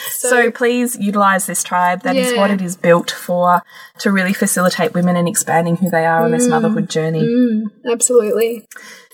[0.09, 2.03] So, please utilize this tribe.
[2.03, 2.39] That is Yeah.
[2.39, 3.61] what it is built for
[3.99, 6.37] to really facilitate women in expanding who they are on Mm.
[6.37, 7.69] this motherhood journey.
[7.89, 8.67] absolutely.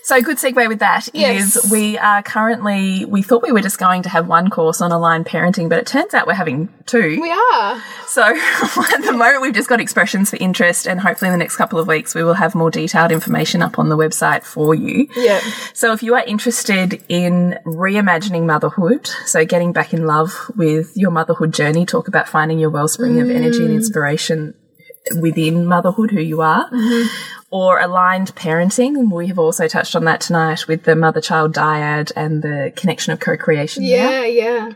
[0.08, 1.12] So, a good segue with that is
[1.54, 1.70] Yes.
[1.70, 5.26] we are currently, we thought we were just going to have one course on aligned
[5.26, 7.20] parenting, but it turns out we're having two.
[7.20, 7.82] We are.
[8.06, 11.56] So at the moment, we've just got expressions for interest, and hopefully in the next
[11.56, 15.08] couple of weeks, we will have more detailed information up on the website for you.
[15.14, 15.42] Yeah.
[15.74, 21.10] So if you are interested in reimagining motherhood, so getting back in love with your
[21.10, 23.76] motherhood journey, talk about finding your wellspring of energy and mm.
[23.76, 24.54] inspiration
[25.20, 27.37] within motherhood, who you are, mm-hmm.
[27.50, 29.10] Or aligned parenting.
[29.10, 33.12] We have also touched on that tonight with the mother child dyad and the connection
[33.12, 33.82] of co creation.
[33.84, 34.72] Yeah, yeah.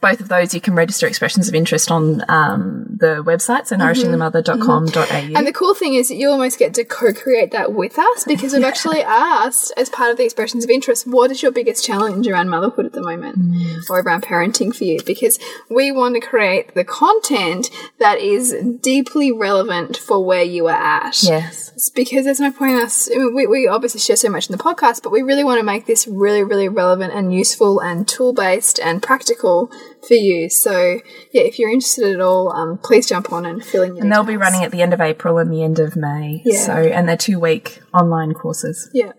[0.00, 3.82] Both of those you can register expressions of interest on um, the website, so mm-hmm.
[3.82, 4.90] nourishingthemother.com.au.
[4.90, 5.36] Mm-hmm.
[5.36, 8.52] And the cool thing is that you almost get to co-create that with us because
[8.52, 12.28] we've actually asked, as part of the expressions of interest, what is your biggest challenge
[12.28, 13.90] around motherhood at the moment, mm.
[13.90, 15.00] or around parenting for you?
[15.04, 20.72] Because we want to create the content that is deeply relevant for where you are
[20.72, 21.20] at.
[21.24, 21.67] yes.
[21.78, 23.08] It's because there's no point in us.
[23.08, 25.86] We, we obviously share so much in the podcast, but we really want to make
[25.86, 29.70] this really, really relevant and useful and tool based and practical
[30.04, 30.50] for you.
[30.50, 30.98] So,
[31.32, 34.12] yeah, if you're interested at all, um, please jump on and fill in your And
[34.12, 36.42] they'll be running at the end of April and the end of May.
[36.44, 36.58] Yeah.
[36.58, 38.90] So, and they're two week online courses.
[38.92, 39.12] Yeah.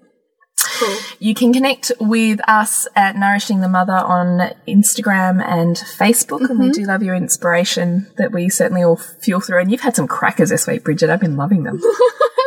[0.61, 0.97] Cool.
[1.19, 6.41] You can connect with us at Nourishing the Mother on Instagram and Facebook.
[6.41, 6.61] And Mm-hmm.
[6.61, 9.61] we do love your inspiration that we certainly all fuel through.
[9.61, 11.09] And you've had some crackers this week, Bridget.
[11.09, 11.81] I've been loving them.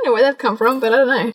[0.03, 1.32] Don't know where they've come from, but I don't know.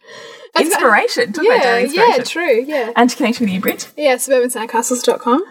[0.53, 1.33] Got- inspiration.
[1.41, 2.91] Yeah, daily yeah, true, yeah.
[2.95, 3.91] And to connect with you, Brit.
[3.95, 5.43] Yeah, suburbansandcastles.com.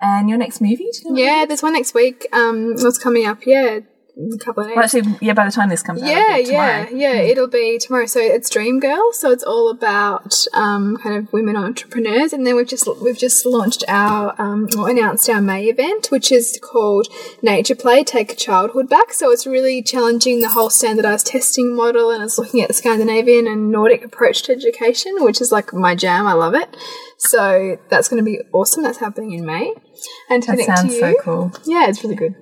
[0.00, 0.88] And your next movie?
[1.04, 2.26] You know Yeah, there's one next week.
[2.32, 3.46] Um, what's coming up?
[3.46, 3.80] Yeah,
[4.16, 4.76] a couple of days.
[4.76, 6.96] Well, actually, yeah, by the time this comes out, yeah, it'll yeah, tomorrow.
[6.96, 7.14] yeah.
[7.14, 8.06] It'll be tomorrow.
[8.06, 9.12] So it's Dream Girl.
[9.12, 12.32] So it's all about um, kind of women entrepreneurs.
[12.32, 16.30] And then we've just we've just launched our um, or announced our May event, which
[16.30, 17.08] is called
[17.42, 19.12] Nature Play: Take Childhood Back.
[19.12, 23.46] So it's really challenging the whole standardized testing model, and it's looking at the Scandinavian
[23.46, 26.26] and Nordic approach to education, which is like my jam.
[26.26, 26.76] I love it.
[27.16, 28.82] So that's going to be awesome.
[28.82, 29.72] That's happening in May.
[30.28, 31.52] And to That sounds to so you, cool.
[31.64, 32.34] Yeah, it's really good.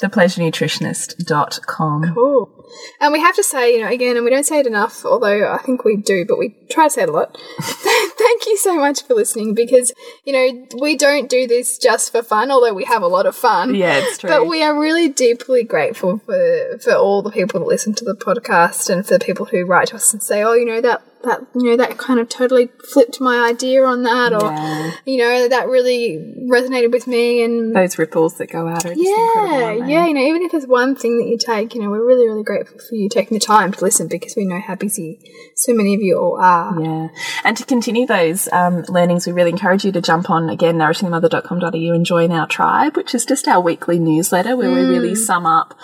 [0.00, 2.14] Thepleasurenutritionist.com.
[2.14, 2.60] Cool.
[3.00, 5.52] And we have to say, you know, again, and we don't say it enough, although
[5.52, 7.36] I think we do, but we try to say it a lot.
[7.60, 9.92] Thank you so much for listening because,
[10.24, 13.34] you know, we don't do this just for fun, although we have a lot of
[13.34, 13.74] fun.
[13.74, 14.30] Yeah, it's true.
[14.30, 18.14] But we are really deeply grateful for, for all the people that listen to the
[18.14, 21.02] podcast and for the people who write to us and say, oh, you know, that,
[21.22, 24.92] that, you know, that kind of totally flipped my idea on that, or, Yeah.
[25.04, 26.18] you know, that really
[26.50, 30.06] resonated with me and Those ripples that go out are just yeah, yeah.
[30.06, 32.42] You know, even if there's one thing that you take, you know, we're really, really
[32.42, 35.20] grateful for you taking the time to listen because we know how busy
[35.56, 36.80] so many of you all are.
[36.80, 37.08] Yeah.
[37.44, 41.94] And to continue those um, learnings, we really encourage you to jump on again, nourishingthemother.com.au
[41.94, 45.74] and join our tribe, which is just our weekly newsletter where we really sum up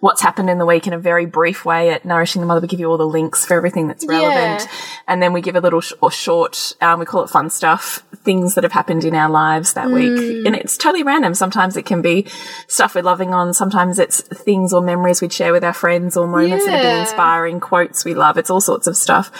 [0.00, 2.60] what's happened in the week in a very brief way at Nourishing the Mother.
[2.60, 4.62] We give you all the links for everything that's relevant.
[4.62, 4.76] Yeah.
[5.08, 8.04] And then we give a little sh- or short, um, we call it fun stuff,
[8.16, 10.46] things that have happened in our lives that week.
[10.46, 11.34] And it's totally random.
[11.34, 12.26] Sometimes it can be
[12.68, 13.54] stuff we're loving on.
[13.54, 17.00] Sometimes it's things or memories we'd share with our friends or moments that have been
[17.00, 18.36] inspiring, quotes we love.
[18.36, 19.30] It's all sorts of stuff.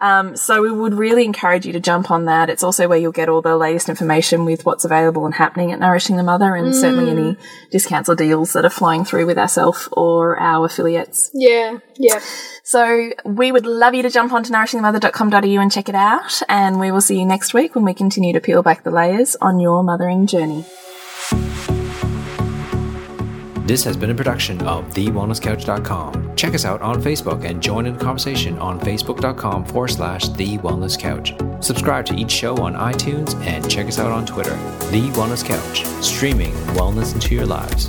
[0.00, 2.50] Um, so we would really encourage you to jump on that.
[2.50, 5.78] It's also where you'll get all the latest information with what's available and happening at
[5.78, 7.36] Nourishing the Mother and certainly any
[7.70, 11.30] discounts or deals that are flowing through with ourselves or our affiliates.
[11.32, 12.20] Yeah, yeah.
[12.62, 16.42] So we would love you to jump onto nourishingthemother.com.au and check it out.
[16.48, 19.36] And we will see you next week when we continue to peel back the layers
[19.36, 20.64] on your mothering journey.
[23.66, 26.36] This has been a production of TheWellnessCouch.com.
[26.36, 30.58] Check us out on Facebook and join in the conversation on Facebook.com forward slash The
[30.58, 31.32] Wellness Couch.
[31.64, 34.54] Subscribe to each show on iTunes and check us out on Twitter.
[34.90, 37.88] The Wellness Couch, streaming wellness into your lives.